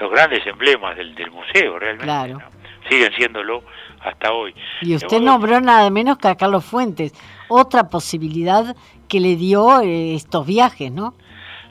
los 0.00 0.10
grandes 0.10 0.46
emblemas 0.46 0.96
del, 0.96 1.14
del 1.14 1.30
museo, 1.30 1.78
realmente. 1.78 2.04
Claro. 2.04 2.34
¿no? 2.38 2.88
Siguen 2.88 3.12
siéndolo 3.14 3.62
hasta 4.00 4.32
hoy. 4.32 4.54
Y 4.82 4.94
usted 4.94 5.20
nombró 5.20 5.60
nada 5.60 5.88
menos 5.90 6.18
que 6.18 6.28
a 6.28 6.34
Carlos 6.36 6.64
Fuentes, 6.64 7.14
otra 7.48 7.84
posibilidad 7.88 8.76
que 9.08 9.20
le 9.20 9.36
dio 9.36 9.80
eh, 9.80 10.14
estos 10.14 10.46
viajes, 10.46 10.92
¿no? 10.92 11.14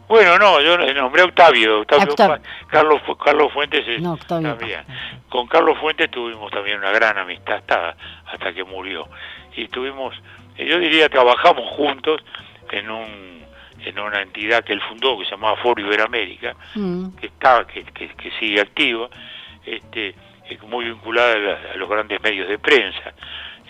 Bueno, 0.08 0.38
no, 0.38 0.60
yo 0.62 0.78
nombré 0.94 1.22
a 1.22 1.26
Octavio, 1.26 1.80
Octavio, 1.82 2.10
Octavio. 2.12 2.42
Carlos, 2.68 3.02
Carlos 3.24 3.54
Fuentes 3.54 3.88
es- 3.88 4.02
No, 4.02 4.14
Octavio 4.14 4.56
también. 4.56 4.82
Con 5.30 5.48
Carlos 5.48 5.78
Fuentes 5.80 6.12
tuvimos 6.12 6.52
también 6.52 6.78
una 6.80 6.92
gran 6.92 7.18
amistad 7.18 7.56
hasta, 7.56 7.96
hasta 8.32 8.54
que 8.54 8.64
murió. 8.64 9.08
Y 9.56 9.68
tuvimos, 9.70 10.14
eh, 10.58 10.68
yo 10.68 10.78
diría, 10.80 11.10
trabajamos 11.10 11.70
juntos 11.76 12.22
en 12.72 12.90
un 12.92 13.43
en 13.86 14.00
una 14.00 14.22
entidad 14.22 14.64
que 14.64 14.74
él 14.74 14.82
fundó 14.82 15.18
que 15.20 15.26
se 15.26 15.32
llamaba 15.32 15.58
Foro 15.58 15.82
Iberoamérica, 15.82 16.56
Mm, 16.76 17.16
que 17.16 17.28
está, 17.28 17.66
que, 17.68 17.84
que, 17.84 18.10
que 18.10 18.32
sigue 18.40 18.62
activa, 18.62 19.10
este, 19.66 20.16
muy 20.68 20.86
vinculada 20.86 21.34
a, 21.34 21.38
la- 21.40 21.60
a 21.74 21.78
los 21.78 21.90
grandes 21.90 22.22
medios 22.22 22.48
de 22.48 22.60
prensa, 22.60 23.14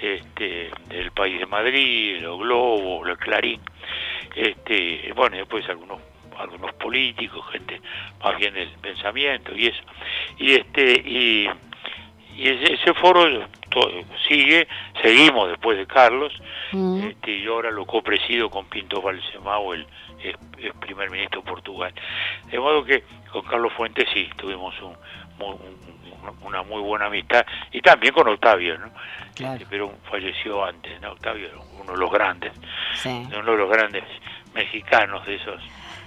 este, 0.02 0.70
el 0.90 1.12
País 1.12 1.40
de 1.40 1.46
Madrid, 1.46 2.20
los 2.22 2.40
Globo, 2.40 3.06
el 3.08 3.18
Clarín, 3.18 3.62
este, 4.36 5.12
bueno, 5.16 5.36
y 5.36 5.40
después 5.40 5.68
algunos 5.70 6.00
algunos 6.38 6.74
políticos, 6.74 7.46
gente 7.52 7.80
más 8.24 8.36
bien 8.38 8.56
del 8.56 8.70
pensamiento 8.82 9.56
y 9.56 9.68
eso. 9.68 9.82
Y 10.40 10.54
este 10.56 10.94
y, 11.06 11.48
y 12.36 12.50
ese, 12.50 12.74
ese 12.74 12.94
foro 12.96 13.48
sigue, 14.28 14.68
seguimos 15.04 15.50
después 15.50 15.78
de 15.78 15.86
Carlos, 15.86 16.34
mm. 16.72 17.04
este, 17.10 17.32
y 17.38 17.46
ahora 17.46 17.70
lo 17.70 17.86
copresido 17.86 18.50
con 18.50 18.66
Pinto 18.66 19.02
Balsemao, 19.02 19.74
el, 19.76 19.86
el- 20.24 20.38
el 20.58 20.74
primer 20.76 21.12
ministro 21.12 21.42
de 21.42 21.48
Portugal. 21.48 21.94
De 22.50 22.58
modo 22.60 22.84
que 22.84 23.04
con 23.32 23.44
Carlos 23.44 23.72
Fuentes 23.74 24.08
sí, 24.14 24.28
tuvimos 24.38 24.74
un, 24.82 24.96
una 26.44 26.64
muy 26.64 26.82
buena 26.82 27.06
amistad, 27.08 27.46
y 27.72 27.82
también 27.82 28.14
con 28.14 28.28
Octavio, 28.30 28.78
¿no? 28.78 28.90
Claro. 29.36 29.54
Este, 29.56 29.66
pero 29.70 29.92
falleció 30.10 30.64
antes, 30.64 31.00
¿no? 31.02 31.12
Octavio 31.12 31.48
era 31.48 31.58
uno 31.82 31.92
de 31.94 31.98
los 31.98 32.12
grandes, 32.12 32.54
Sí. 32.96 33.10
uno 33.38 33.52
de 33.52 33.58
los 33.58 33.70
grandes 33.70 34.04
mexicanos, 34.54 35.26
de 35.26 35.36
esos 35.36 35.62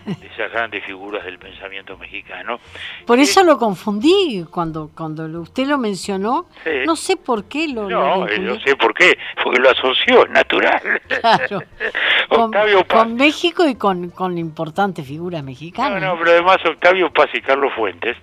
de 0.06 0.26
esas 0.26 0.52
grandes 0.52 0.84
figuras 0.84 1.24
del 1.24 1.38
pensamiento 1.38 1.96
mexicano. 1.98 2.58
Por 3.06 3.18
eso 3.18 3.42
lo 3.42 3.58
confundí 3.58 4.44
cuando 4.50 4.90
cuando 4.96 5.24
usted 5.40 5.66
lo 5.66 5.78
mencionó. 5.78 6.46
Sí. 6.64 6.70
No 6.86 6.94
sé 6.96 7.16
por 7.16 7.44
qué 7.44 7.68
lo, 7.68 7.88
lo 7.90 8.00
No, 8.18 8.28
eh, 8.28 8.40
yo 8.42 8.58
sé 8.60 8.76
por 8.76 8.94
qué, 8.94 9.18
porque 9.42 9.58
lo 9.60 9.70
asoció, 9.70 10.24
es 10.24 10.30
natural. 10.30 10.80
Claro. 11.20 11.62
Con, 12.28 12.40
Octavio 12.46 12.84
Paz. 12.84 13.04
con 13.04 13.14
México 13.14 13.68
y 13.68 13.76
con, 13.76 14.10
con 14.10 14.36
importantes 14.38 15.06
figuras 15.06 15.42
No, 15.42 15.46
mexicanas. 15.46 16.02
no, 16.02 16.18
pero 16.18 16.30
además 16.32 16.58
Octavio 16.64 17.12
Paz 17.12 17.28
y 17.34 17.40
Carlos 17.40 17.72
Fuentes 17.76 18.16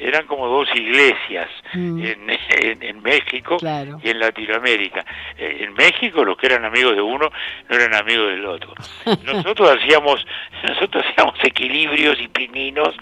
eran 0.00 0.26
como 0.26 0.46
dos 0.48 0.68
iglesias 0.74 1.48
Mm. 1.74 2.00
en, 2.04 2.30
en, 2.64 2.82
en 2.82 3.02
México 3.02 3.56
Claro. 3.58 4.00
y 4.02 4.10
en 4.10 4.18
Latinoamérica. 4.18 5.04
Eh, 5.38 5.58
En 5.64 5.74
México 5.74 6.24
los 6.24 6.36
que 6.36 6.46
eran 6.46 6.64
amigos 6.64 6.96
de 6.96 7.02
uno 7.02 7.30
no 7.68 7.76
eran 7.76 7.94
amigos 7.94 8.28
del 8.30 8.44
otro. 8.46 8.74
Nosotros 9.24 9.76
hacíamos 9.78 10.26
nosotros 10.66 11.04
hacíamos 11.06 11.34
equilibrios 11.44 12.18
y 12.20 12.28
pininos 12.28 12.94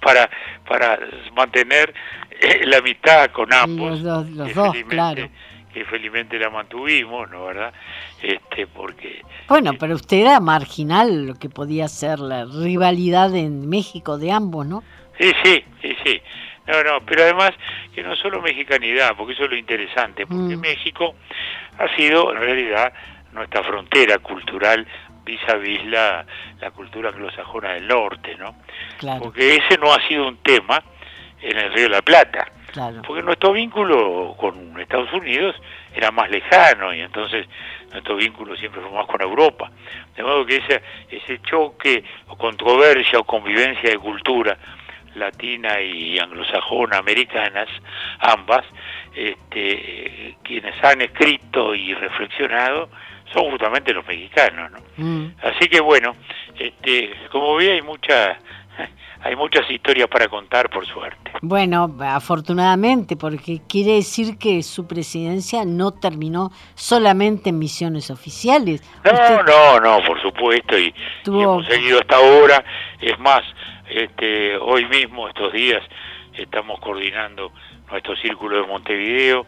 para 0.00 0.28
para 0.68 0.98
mantener 1.34 1.94
eh, 2.40 2.62
la 2.66 2.78
amistad 2.78 3.30
con 3.30 3.52
ambos. 3.52 4.00
Los 4.00 4.02
dos- 4.02 4.30
los 4.30 4.48
que 4.48 4.54
dos, 4.54 4.76
claro. 4.88 5.28
Que 5.72 5.84
felizmente 5.84 6.38
la 6.38 6.48
mantuvimos, 6.48 7.30
¿no 7.30 7.44
verdad? 7.44 7.72
Este, 8.22 8.66
porque 8.66 9.20
Bueno, 9.46 9.72
pero 9.78 9.94
usted 9.94 10.16
era 10.18 10.40
marginal 10.40 11.26
lo 11.26 11.34
que 11.34 11.50
podía 11.50 11.86
ser 11.88 12.18
la 12.18 12.46
rivalidad 12.46 13.34
en 13.36 13.68
México 13.68 14.16
de 14.18 14.32
ambos, 14.32 14.66
¿no? 14.66 14.82
Sí, 15.18 15.30
sí, 15.44 15.64
sí, 15.82 15.96
sí. 16.04 16.20
No, 16.66 16.82
no, 16.82 17.00
pero 17.06 17.22
además 17.22 17.52
que 17.94 18.02
no 18.02 18.16
solo 18.16 18.40
mexicanidad, 18.42 19.14
porque 19.16 19.34
eso 19.34 19.44
es 19.44 19.50
lo 19.50 19.56
interesante, 19.56 20.26
porque 20.26 20.56
Mm. 20.56 20.60
México 20.60 21.14
ha 21.78 21.94
sido 21.96 22.32
en 22.32 22.40
realidad 22.40 22.92
nuestra 23.32 23.62
frontera 23.62 24.18
cultural 24.18 24.86
vis 25.24 25.40
a 25.48 25.54
vis 25.56 25.84
la, 25.86 26.24
la 26.60 26.70
cultura 26.70 27.10
anglosajona 27.10 27.74
del 27.74 27.86
norte, 27.88 28.34
¿no? 28.36 28.56
Claro, 28.98 29.22
Porque 29.24 29.56
ese 29.56 29.76
no 29.78 29.92
ha 29.92 30.00
sido 30.08 30.26
un 30.28 30.38
tema 30.38 30.82
en 31.42 31.58
el 31.58 31.72
Río 31.72 31.84
de 31.84 31.90
la 31.90 32.02
Plata, 32.02 32.46
claro. 32.72 33.02
porque 33.06 33.22
nuestro 33.22 33.52
vínculo 33.52 34.34
con 34.38 34.80
Estados 34.80 35.12
Unidos 35.12 35.54
era 35.94 36.10
más 36.10 36.30
lejano 36.30 36.94
y 36.94 37.00
entonces 37.00 37.46
nuestro 37.92 38.16
vínculo 38.16 38.56
siempre 38.56 38.80
fue 38.80 38.90
más 38.90 39.06
con 39.06 39.20
Europa. 39.20 39.70
De 40.16 40.22
modo 40.22 40.46
que 40.46 40.56
ese, 40.56 40.82
ese 41.10 41.40
choque 41.42 42.02
o 42.28 42.36
controversia 42.36 43.18
o 43.18 43.24
convivencia 43.24 43.90
de 43.90 43.98
cultura 43.98 44.56
latina 45.16 45.80
y 45.80 46.18
anglosajona 46.18 46.98
americanas, 46.98 47.68
ambas, 48.20 48.64
este, 49.14 50.36
quienes 50.42 50.74
han 50.84 51.00
escrito 51.00 51.74
y 51.74 51.94
reflexionado 51.94 52.88
son 53.32 53.50
justamente 53.50 53.92
los 53.92 54.06
mexicanos, 54.06 54.70
¿no? 54.70 54.78
Mm. 54.96 55.34
Así 55.42 55.68
que 55.68 55.80
bueno, 55.80 56.14
este, 56.58 57.10
como 57.32 57.56
ve 57.56 57.72
hay 57.72 57.82
mucha, 57.82 58.38
hay 59.22 59.34
muchas 59.36 59.68
historias 59.70 60.08
para 60.08 60.28
contar 60.28 60.70
por 60.70 60.86
suerte. 60.86 61.32
Bueno, 61.42 61.96
afortunadamente, 62.00 63.16
porque 63.16 63.60
quiere 63.68 63.94
decir 63.94 64.38
que 64.38 64.62
su 64.62 64.86
presidencia 64.86 65.64
no 65.64 65.90
terminó 65.92 66.50
solamente 66.74 67.50
en 67.50 67.58
misiones 67.58 68.10
oficiales. 68.10 68.82
No, 69.04 69.10
Usted- 69.12 69.42
no, 69.46 69.80
no, 69.80 70.06
por 70.06 70.20
supuesto, 70.22 70.78
y, 70.78 70.86
y 70.86 70.94
Tuvo- 71.24 71.42
hemos 71.42 71.66
seguido 71.66 71.98
hasta 72.00 72.16
ahora. 72.16 72.64
Es 73.00 73.18
más, 73.18 73.42
este, 73.88 74.56
hoy 74.58 74.84
mismo, 74.86 75.28
estos 75.28 75.52
días, 75.52 75.82
estamos 76.34 76.78
coordinando 76.80 77.52
nuestro 77.90 78.16
círculo 78.16 78.60
de 78.62 78.66
Montevideo, 78.66 79.46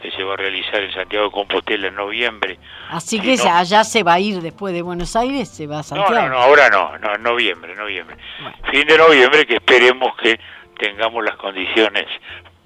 que 0.00 0.10
se 0.12 0.22
va 0.22 0.34
a 0.34 0.36
realizar 0.36 0.80
en 0.82 0.92
Santiago 0.92 1.26
de 1.26 1.30
Compostela 1.32 1.88
en 1.88 1.94
noviembre. 1.94 2.58
Así 2.88 3.18
Sí, 3.18 3.22
que 3.22 3.36
no. 3.36 3.44
ya- 3.44 3.58
allá 3.58 3.84
se 3.84 4.02
va 4.02 4.14
a 4.14 4.20
ir 4.20 4.40
después 4.40 4.72
de 4.72 4.80
Buenos 4.82 5.14
Aires, 5.16 5.48
se 5.48 5.66
va 5.66 5.74
a 5.74 5.78
No, 5.78 5.82
Santiago. 5.82 6.14
no, 6.14 6.28
no, 6.30 6.38
ahora 6.38 6.70
no, 6.70 6.96
no, 6.98 7.14
en 7.16 7.22
noviembre, 7.22 7.74
noviembre. 7.76 8.16
Bueno. 8.40 8.56
Fin 8.70 8.86
de 8.86 8.96
noviembre, 8.96 9.46
que 9.46 9.54
esperemos 9.56 10.16
que 10.16 10.40
tengamos 10.78 11.22
las 11.22 11.36
condiciones 11.36 12.06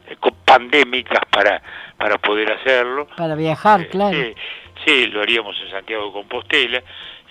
eh, 0.07 0.17
pandémicas 0.45 1.21
para, 1.31 1.61
para 1.97 2.19
poder 2.19 2.53
hacerlo. 2.53 3.09
Para 3.17 3.35
viajar, 3.35 3.81
Eh, 3.81 3.89
claro. 3.91 4.19
Sí, 4.85 5.07
lo 5.07 5.23
haríamos 5.23 5.57
en 5.65 5.71
Santiago 5.71 6.07
de 6.07 6.13
Compostela. 6.13 6.83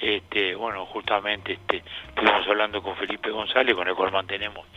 Este, 0.03 0.53
bueno, 0.53 0.85
justamente 0.87 1.53
este, 1.53 1.81
estuvimos 2.09 2.45
hablando 2.45 2.83
con 2.83 2.93
Felipe 2.97 3.29
González, 3.29 3.73
con 3.73 3.87
el 3.87 3.95
cual 3.95 4.11
mantenemos 4.11 4.67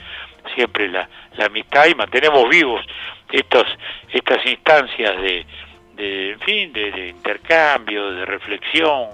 siempre 0.54 0.88
la, 0.88 1.08
la 1.36 1.46
amistad 1.46 1.86
y 1.86 1.96
mantenemos 1.96 2.48
vivos 2.48 2.86
estos, 3.32 3.64
estas 4.12 4.46
instancias 4.46 5.20
de, 5.20 5.44
de 5.96 6.30
en 6.30 6.40
fin, 6.40 6.72
de, 6.72 6.92
de 6.92 7.08
intercambio, 7.08 8.12
de 8.12 8.24
reflexión, 8.24 9.08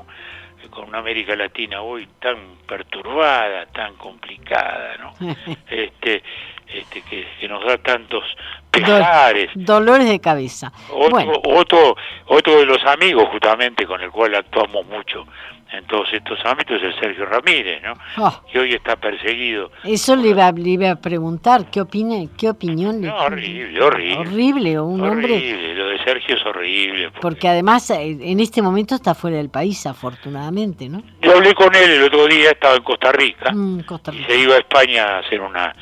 con 0.68 0.88
una 0.88 0.98
América 0.98 1.34
Latina 1.34 1.80
hoy 1.80 2.06
tan 2.20 2.56
perturbada, 2.68 3.64
tan 3.72 3.94
complicada, 3.94 4.98
¿no? 4.98 5.14
este, 5.70 6.22
este, 6.66 7.00
que, 7.08 7.26
que 7.40 7.48
nos 7.48 7.64
da 7.64 7.78
tantos 7.78 8.24
pesares. 8.70 9.50
Dolores 9.54 10.10
de 10.10 10.20
cabeza. 10.20 10.72
Otro, 10.90 11.08
Bueno, 11.08 11.32
otro, 11.44 11.96
otro 12.26 12.58
de 12.58 12.66
los 12.66 12.84
amigos 12.84 13.30
justamente 13.30 13.86
con 13.86 14.02
el 14.02 14.10
cual 14.10 14.34
actuamos 14.34 14.84
mucho 14.86 15.26
en 15.72 15.84
todos 15.86 16.12
estos 16.12 16.38
ámbitos 16.44 16.76
es 16.82 16.94
el 16.94 17.00
Sergio 17.00 17.26
Ramírez, 17.26 17.82
¿no? 17.82 17.94
oh, 18.18 18.42
Que 18.52 18.58
hoy 18.60 18.72
está 18.74 18.96
perseguido. 18.96 19.70
eso 19.84 20.14
le 20.16 20.28
iba, 20.28 20.50
le 20.52 20.68
iba 20.70 20.90
a 20.90 20.96
preguntar, 20.96 21.70
¿qué 21.70 21.80
opina, 21.80 22.16
qué 22.38 22.50
opinión 22.50 23.00
le 23.00 23.08
No, 23.08 23.16
horrible, 23.16 23.80
horrible. 23.82 24.16
Horrible, 24.18 24.80
un 24.80 25.00
hombre, 25.02 25.34
horrible, 25.36 25.74
lo 25.74 25.86
de 25.88 26.04
Sergio 26.04 26.36
es 26.36 26.44
horrible. 26.46 27.04
porque- 27.10 27.20
porque 27.20 27.48
además 27.48 27.88
eh, 27.90 28.18
en 28.20 28.40
este 28.40 28.60
momento 28.62 28.94
está 28.94 29.14
fuera 29.14 29.36
del 29.38 29.48
país, 29.50 29.86
afortunadamente, 29.86 30.88
¿no? 30.88 31.02
Yo 31.22 31.32
hablé 31.36 31.54
con 31.54 31.74
él 31.74 31.90
el 31.90 32.02
otro 32.04 32.26
día, 32.26 32.50
estaba 32.50 32.76
en 32.76 32.82
Costa 32.82 33.12
Rica 33.12 33.52
Mm, 33.52 33.80
Costa 33.80 34.12
y 34.14 34.22
se 34.24 34.38
iba 34.38 34.54
a 34.54 34.58
España 34.58 35.04
a 35.04 35.18
hacer 35.20 35.40
una, 35.40 35.74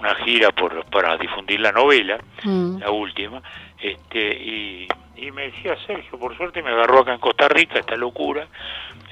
una 0.00 0.14
gira 0.24 0.50
por, 0.50 0.84
para 0.86 1.16
difundir 1.18 1.60
la 1.60 1.72
novela, 1.72 2.18
Mm, 2.44 2.78
la 2.78 2.90
última, 2.90 3.40
este 3.80 4.18
y, 4.34 4.88
y 5.16 5.30
me 5.30 5.50
decía 5.50 5.76
Sergio, 5.86 6.18
por 6.18 6.36
suerte 6.36 6.62
me 6.62 6.70
agarró 6.70 7.00
acá 7.00 7.12
en 7.14 7.20
Costa 7.20 7.48
Rica 7.48 7.78
esta 7.78 7.96
locura, 7.96 8.46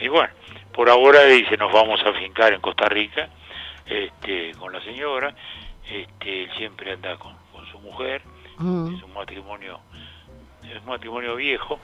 y 0.01 0.09
bueno, 0.09 0.33
por 0.73 0.89
ahora 0.91 1.25
dice 1.25 1.57
nos 1.57 1.73
vamos 1.73 2.01
a 2.05 2.13
fincar 2.13 2.53
en 2.53 2.61
Costa 2.61 2.89
Rica, 2.89 3.29
este, 3.87 4.53
con 4.59 4.73
la 4.73 4.81
señora, 4.83 5.35
este, 5.91 6.45
él 6.45 6.51
siempre 6.57 6.93
anda 6.93 7.17
con, 7.17 7.35
con 7.53 7.67
su 7.67 7.79
mujer, 7.81 8.23
Mm. 8.57 8.95
es 8.95 9.03
un 9.03 9.13
matrimonio 9.13 9.81
es 10.71 10.81
un 10.81 10.87
matrimonio 10.87 11.37
viejo, 11.37 11.79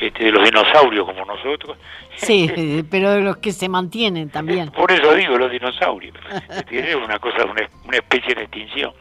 este, 0.00 0.24
de 0.24 0.32
los 0.32 0.42
dinosaurios 0.44 1.04
como 1.04 1.24
nosotros. 1.24 1.76
Sí, 2.16 2.82
pero 2.90 3.10
de 3.10 3.20
los 3.20 3.36
que 3.36 3.52
se 3.52 3.68
mantienen 3.68 4.30
también. 4.30 4.70
Por 4.70 4.90
eso 4.90 5.14
digo 5.14 5.36
los 5.36 5.50
dinosaurios. 5.50 6.16
Es 6.70 6.94
una 6.94 7.18
cosa, 7.18 7.44
una, 7.44 7.68
una 7.84 7.96
especie 7.98 8.34
de 8.34 8.42
extinción. 8.42 8.92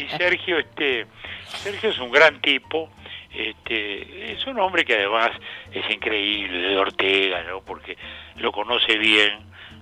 Y 0.00 0.08
Sergio, 0.18 0.58
este, 0.58 1.06
Sergio 1.44 1.90
es 1.90 1.98
un 2.00 2.10
gran 2.10 2.40
tipo. 2.40 2.90
Este, 3.34 4.32
es 4.32 4.46
un 4.46 4.58
hombre 4.60 4.84
que 4.84 4.94
además 4.94 5.30
es 5.72 5.88
increíble, 5.90 6.58
de 6.68 6.76
Ortega, 6.76 7.42
¿no? 7.44 7.60
Porque 7.62 7.96
lo 8.36 8.52
conoce 8.52 8.98
bien, 8.98 9.32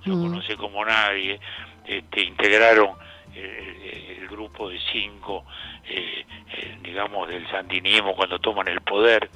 lo 0.04 0.16
Mm. 0.16 0.23
conoce 0.28 0.57
como 0.57 0.85
nadie. 0.85 1.40
Este, 1.87 2.23
integraron 2.23 2.90
el, 3.35 4.21
el 4.23 4.28
grupo 4.28 4.69
de 4.69 4.78
cinco, 4.92 5.45
eh, 5.88 6.25
eh, 6.57 6.78
digamos, 6.83 7.28
del 7.28 7.49
sandinismo 7.50 8.14
cuando 8.14 8.38
toman 8.38 8.69
el 8.69 8.80
poder 8.83 9.28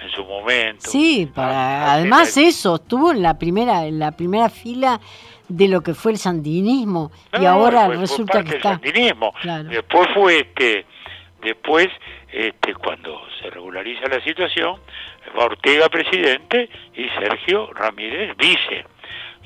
en 0.00 0.10
su 0.10 0.24
momento. 0.24 0.88
Sí, 0.90 1.28
para, 1.34 1.92
además 1.92 2.36
eso, 2.36 2.76
estuvo 2.76 3.10
en 3.12 3.22
la 3.22 3.38
primera, 3.38 3.86
en 3.86 3.98
la 3.98 4.12
primera 4.12 4.48
fila 4.48 5.00
de 5.48 5.68
lo 5.68 5.80
que 5.80 5.94
fue 5.94 6.12
el 6.12 6.18
sandinismo 6.18 7.10
y 7.40 7.44
ahora 7.46 7.86
fue- 7.86 7.94
fue 7.94 8.00
resulta 8.02 8.32
parte 8.34 8.44
que 8.44 8.50
del 8.50 8.56
está. 8.58 8.70
sandinismo. 8.74 9.32
Claro. 9.40 9.68
Después 9.68 10.08
fue 10.14 10.38
este, 10.40 10.86
después 11.42 11.88
este, 12.36 12.74
cuando 12.74 13.22
se 13.40 13.48
regulariza 13.50 14.06
la 14.08 14.20
situación, 14.20 14.80
va 15.38 15.44
Ortega 15.46 15.88
presidente 15.88 16.68
y 16.94 17.08
Sergio 17.18 17.72
Ramírez 17.72 18.36
vice. 18.36 18.84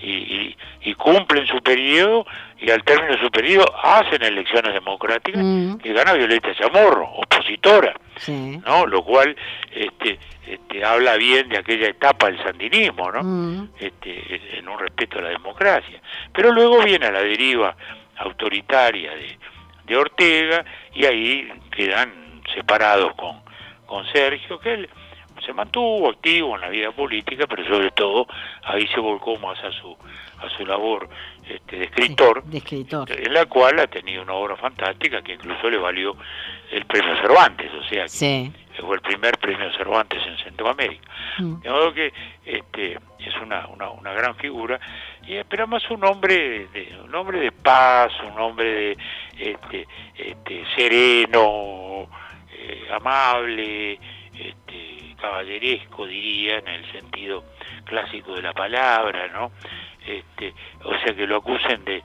Y, 0.02 0.12
y, 0.12 0.56
y 0.80 0.94
cumplen 0.94 1.46
su 1.46 1.60
periodo 1.60 2.24
y 2.58 2.70
al 2.70 2.82
término 2.84 3.12
de 3.16 3.20
su 3.20 3.30
periodo 3.30 3.70
hacen 3.84 4.22
elecciones 4.22 4.72
democráticas 4.72 5.42
Mm. 5.42 5.76
y 5.84 5.92
gana 5.92 6.14
Violeta 6.14 6.54
Chamorro, 6.54 7.04
opositora. 7.16 7.92
Sí. 8.16 8.58
¿no? 8.64 8.86
Lo 8.86 9.02
cual 9.04 9.36
este, 9.74 10.18
este, 10.46 10.82
habla 10.84 11.16
bien 11.16 11.50
de 11.50 11.58
aquella 11.58 11.88
etapa 11.88 12.28
del 12.30 12.42
sandinismo, 12.42 13.12
¿no? 13.12 13.22
Mm. 13.22 13.68
Este, 13.78 14.58
en 14.58 14.68
un 14.68 14.78
respeto 14.78 15.18
a 15.18 15.22
la 15.22 15.28
democracia. 15.30 16.00
Pero 16.32 16.50
luego 16.50 16.82
viene 16.82 17.10
la 17.12 17.20
deriva 17.22 17.76
autoritaria 18.16 19.10
de, 19.14 19.38
de 19.84 19.96
Ortega 19.98 20.64
y 20.94 21.04
ahí 21.04 21.52
quedan 21.76 22.29
separados 22.54 23.14
con, 23.14 23.40
con 23.86 24.04
Sergio, 24.12 24.58
que 24.60 24.74
él 24.74 24.88
se 25.44 25.52
mantuvo 25.54 26.10
activo 26.10 26.54
en 26.56 26.60
la 26.60 26.68
vida 26.68 26.90
política, 26.92 27.46
pero 27.46 27.64
sobre 27.66 27.90
todo 27.92 28.26
ahí 28.64 28.86
se 28.88 29.00
volcó 29.00 29.36
más 29.38 29.58
a 29.64 29.72
su, 29.72 29.96
a 30.38 30.48
su 30.56 30.66
labor 30.66 31.08
este, 31.48 31.76
de 31.78 31.84
escritor 31.86 32.44
De 32.44 32.58
escritor. 32.58 33.10
en 33.10 33.32
la 33.32 33.46
cual 33.46 33.80
ha 33.80 33.86
tenido 33.86 34.22
una 34.22 34.34
obra 34.34 34.56
fantástica 34.56 35.22
que 35.22 35.32
incluso 35.34 35.70
le 35.70 35.78
valió 35.78 36.14
el 36.70 36.84
premio 36.84 37.16
Cervantes, 37.22 37.70
o 37.72 37.82
sea, 37.84 38.02
que 38.02 38.08
Sí. 38.10 38.52
fue 38.80 38.96
el 38.96 39.00
primer 39.02 39.38
premio 39.38 39.72
Cervantes 39.72 40.20
en 40.26 40.36
Centroamérica. 40.44 41.08
Mm. 41.38 41.60
De 41.62 41.70
modo 41.70 41.92
que 41.94 42.12
este, 42.44 42.92
es 43.18 43.36
una, 43.42 43.66
una, 43.68 43.88
una 43.90 44.12
gran 44.12 44.34
figura, 44.36 44.78
y, 45.26 45.42
pero 45.44 45.62
además 45.64 45.82
un 45.90 46.04
hombre 46.04 46.66
de, 46.68 46.98
un 47.02 47.14
hombre 47.14 47.40
de 47.40 47.52
paz, 47.52 48.12
un 48.30 48.38
hombre 48.38 48.70
de, 48.72 48.96
este, 49.38 49.86
este, 50.16 50.64
sereno, 50.76 52.08
amable, 52.90 53.98
este, 54.34 55.14
caballeresco, 55.20 56.06
diría, 56.06 56.58
en 56.58 56.68
el 56.68 56.92
sentido 56.92 57.44
clásico 57.84 58.34
de 58.34 58.42
la 58.42 58.52
palabra, 58.52 59.28
¿no? 59.28 59.52
Este, 60.06 60.54
o 60.84 60.98
sea, 60.98 61.14
que 61.14 61.26
lo 61.26 61.36
acusen 61.36 61.84
de, 61.84 62.02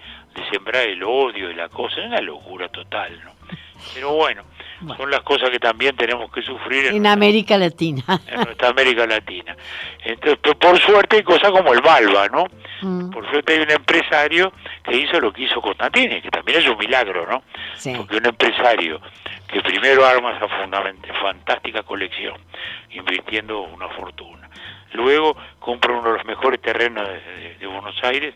sembrar 0.51 0.83
el 0.83 1.01
odio 1.01 1.49
y 1.49 1.53
la 1.53 1.69
cosa, 1.69 2.01
es 2.01 2.07
una 2.07 2.19
locura 2.19 2.67
total, 2.67 3.23
¿no? 3.23 3.33
Pero 3.93 4.13
bueno, 4.13 4.43
Bueno. 4.81 4.97
son 5.01 5.09
las 5.11 5.21
cosas 5.21 5.49
que 5.49 5.59
también 5.59 5.95
tenemos 5.95 6.31
que 6.31 6.41
sufrir 6.41 6.87
En 6.87 6.91
nuestra- 6.93 7.11
América 7.13 7.57
Latina. 7.57 8.03
en 8.27 8.41
nuestra 8.41 8.69
América 8.69 9.07
Latina. 9.07 9.55
Entonces, 10.03 10.39
por 10.59 10.77
suerte 10.79 11.17
hay 11.17 11.23
cosas 11.23 11.51
como 11.51 11.73
el 11.73 11.81
Balba, 11.81 12.27
¿no? 12.27 12.45
Mm. 12.81 13.09
Por 13.09 13.29
suerte 13.29 13.53
hay 13.53 13.59
un 13.61 13.71
empresario 13.71 14.51
que 14.83 14.97
hizo 14.97 15.19
lo 15.19 15.31
que 15.31 15.43
hizo 15.43 15.61
Constantini, 15.61 16.21
que 16.21 16.29
también 16.29 16.59
es 16.59 16.67
un 16.67 16.77
milagro, 16.77 17.25
¿no? 17.25 17.43
Sí. 17.77 17.93
Porque 17.95 18.17
un 18.17 18.25
empresario 18.25 18.99
que 19.47 19.61
primero 19.61 20.05
arma 20.05 20.35
esa 20.35 20.47
fantástica 21.21 21.83
colección, 21.83 22.35
invirtiendo 22.91 23.61
una 23.61 23.87
fortuna. 23.89 24.49
Luego 24.93 25.35
compra 25.59 25.93
uno 25.93 26.11
de 26.11 26.17
los 26.17 26.25
mejores 26.25 26.61
terrenos 26.61 27.07
de, 27.07 27.13
de- 27.19 27.55
de 27.55 27.67
Buenos 27.67 27.95
Aires, 28.03 28.33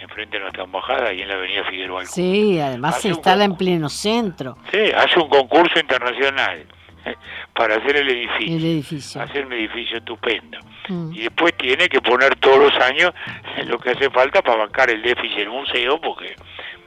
enfrente 0.00 0.36
de 0.36 0.42
nuestra 0.42 0.64
embajada, 0.64 1.12
y 1.12 1.22
en 1.22 1.28
la 1.28 1.34
avenida 1.34 1.64
Figueroa. 1.64 2.00
Alcón. 2.00 2.14
Sí, 2.14 2.60
además 2.60 2.94
Hace 2.96 3.02
se 3.02 3.08
instala 3.08 3.44
en 3.44 3.56
pleno 3.56 3.88
centro 3.88 4.58
Sí, 4.70 4.78
hace 4.94 5.18
un 5.18 5.28
concurso 5.28 5.78
internacional 5.80 6.66
eh, 7.04 7.14
para 7.54 7.76
hacer 7.76 7.96
el 7.96 8.08
edificio. 8.10 8.56
el 8.56 8.64
edificio. 8.64 9.22
Hacer 9.22 9.46
un 9.46 9.52
edificio 9.54 9.98
estupendo. 9.98 10.58
Mm. 10.88 11.12
Y 11.14 11.20
después 11.22 11.56
tiene 11.56 11.88
que 11.88 12.00
poner 12.00 12.34
todos 12.36 12.58
los 12.72 12.82
años 12.82 13.12
lo 13.66 13.78
que 13.78 13.90
hace 13.90 14.10
falta 14.10 14.42
para 14.42 14.58
bancar 14.58 14.90
el 14.90 15.02
déficit 15.02 15.38
del 15.38 15.50
museo, 15.50 16.00
porque 16.00 16.34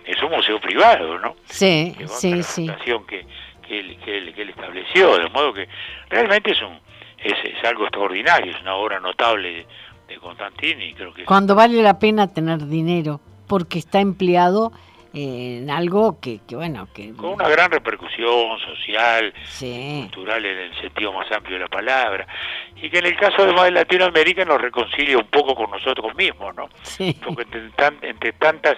es 0.06 0.22
un 0.24 0.32
museo 0.32 0.60
privado, 0.60 1.20
¿no? 1.20 1.36
Sí, 1.46 1.96
Que 1.98 2.08
sí, 2.08 2.36
la 2.36 2.44
sí. 2.44 2.66
fundación 2.68 3.06
que, 3.06 3.26
que, 3.68 3.80
él, 3.80 3.98
que, 4.04 4.18
él, 4.18 4.34
que 4.34 4.42
él 4.44 4.50
estableció, 4.50 5.18
de 5.18 5.30
modo 5.30 5.54
que 5.54 5.68
realmente 6.10 6.52
es 6.52 6.62
un 6.62 6.80
es, 7.22 7.34
es 7.44 7.64
algo 7.66 7.84
extraordinario, 7.84 8.54
es 8.56 8.62
una 8.62 8.76
obra 8.76 9.00
notable 9.00 9.66
de 10.10 10.18
Constantini, 10.18 10.94
creo 10.94 11.14
que 11.14 11.24
Cuando 11.26 11.56
vale 11.56 11.82
la 11.82 12.00
pena 12.00 12.28
tener 12.34 12.66
dinero, 12.68 13.22
porque 13.48 13.80
está 13.80 14.00
empleado 14.02 14.72
en 15.14 15.70
algo 15.72 16.20
que, 16.20 16.40
que 16.48 16.56
bueno, 16.56 16.88
que... 16.94 17.14
con 17.14 17.32
una 17.34 17.50
gran 17.50 17.72
repercusión 17.72 18.60
social, 18.60 19.34
Sí, 19.48 20.02
cultural 20.04 20.46
en 20.46 20.58
el 20.58 20.82
sentido 20.82 21.12
más 21.14 21.32
amplio 21.32 21.56
de 21.58 21.64
la 21.64 21.68
palabra, 21.68 22.28
y 22.76 22.90
que 22.92 23.00
en 23.00 23.08
el 23.08 23.16
caso 23.18 23.38
además 23.42 23.66
de 23.66 23.72
Latinoamérica 23.72 24.46
nos 24.46 24.62
reconcilia 24.62 25.18
un 25.18 25.26
poco 25.26 25.56
con 25.56 25.72
nosotros 25.72 26.16
mismos, 26.16 26.56
¿no? 26.56 26.70
sí. 26.84 27.18
porque 27.26 27.42
entre, 27.44 27.70
tan- 27.72 27.98
entre 28.04 28.34
tantas 28.34 28.78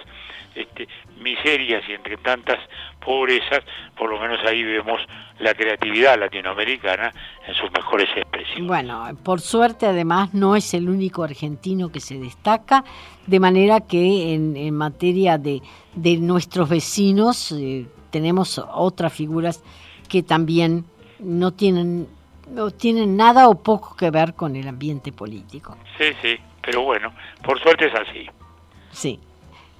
este, 0.54 0.88
miserias 1.20 1.82
y 1.88 1.92
entre 1.92 2.16
tantas 2.18 2.58
pobrezas, 3.04 3.60
por 3.96 4.10
lo 4.10 4.18
menos 4.20 4.38
ahí 4.46 4.62
vemos 4.62 5.00
la 5.38 5.54
creatividad 5.54 6.18
latinoamericana 6.18 7.12
en 7.46 7.54
sus 7.54 7.70
mejores 7.72 8.08
expresiones. 8.16 8.66
Bueno, 8.66 9.04
por 9.24 9.40
suerte 9.40 9.86
además 9.86 10.34
no 10.34 10.56
es 10.56 10.74
el 10.74 10.88
único 10.88 11.24
argentino 11.24 11.90
que 11.90 12.00
se 12.00 12.18
destaca, 12.18 12.84
de 13.26 13.40
manera 13.40 13.80
que 13.80 14.34
en, 14.34 14.56
en 14.56 14.74
materia 14.76 15.38
de, 15.38 15.62
de 15.94 16.16
nuestros 16.18 16.68
vecinos 16.68 17.52
eh, 17.52 17.86
tenemos 18.10 18.58
otras 18.72 19.12
figuras 19.12 19.62
que 20.08 20.22
también 20.22 20.84
no 21.18 21.52
tienen, 21.52 22.06
no 22.50 22.70
tienen 22.70 23.16
nada 23.16 23.48
o 23.48 23.62
poco 23.62 23.96
que 23.96 24.10
ver 24.10 24.34
con 24.34 24.54
el 24.56 24.68
ambiente 24.68 25.12
político. 25.12 25.76
Sí, 25.98 26.12
sí, 26.20 26.36
pero 26.60 26.82
bueno, 26.82 27.12
por 27.42 27.60
suerte 27.60 27.86
es 27.86 27.94
así. 27.94 28.26
Sí. 28.90 29.18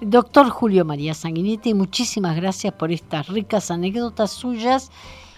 Doctor 0.05 0.49
Julio 0.49 0.85
María 0.85 1.13
Sanguinetti, 1.13 1.73
muchísimas 1.73 2.35
gracias 2.35 2.73
por 2.73 2.91
estas 2.91 3.27
ricas 3.27 3.71
anécdotas 3.71 4.31
suyas 4.31 4.91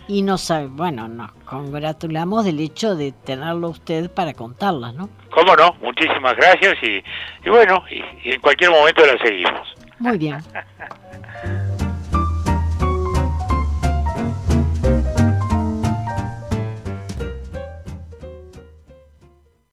y 0.08 0.22
nos, 0.22 0.52
bueno, 0.72 1.08
nos 1.08 1.32
congratulamos 1.46 2.46
del 2.46 2.60
hecho 2.60 2.96
de 2.96 3.12
tenerlo 3.12 3.70
usted 3.70 4.12
para 4.12 4.34
contarlas, 4.34 4.94
¿no? 4.94 5.10
¿Cómo 5.34 5.56
no? 5.56 5.74
Muchísimas 5.82 6.36
gracias 6.36 6.76
y, 6.84 7.04
y 7.48 7.50
bueno, 7.50 7.84
y- 7.90 8.30
y 8.30 8.34
en 8.34 8.42
cualquier 8.42 8.72
momento 8.72 9.02
la 9.06 9.18
seguimos. 9.24 9.68
Muy 10.00 10.18
bien. 10.18 10.38